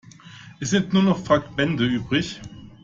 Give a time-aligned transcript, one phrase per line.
[0.59, 2.41] Es sind nur noch Fragmente übrig.